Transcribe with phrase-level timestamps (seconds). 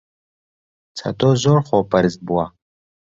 [0.97, 2.45] چەتۆ زۆر خۆپەرست بووە.